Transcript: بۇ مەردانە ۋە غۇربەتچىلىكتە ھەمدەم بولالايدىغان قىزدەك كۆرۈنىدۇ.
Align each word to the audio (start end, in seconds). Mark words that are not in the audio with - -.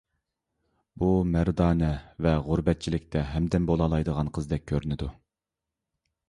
بۇ 1.01 1.09
مەردانە 1.35 1.89
ۋە 2.27 2.33
غۇربەتچىلىكتە 2.47 3.23
ھەمدەم 3.35 3.69
بولالايدىغان 3.71 4.33
قىزدەك 4.39 4.67
كۆرۈنىدۇ. 4.73 5.13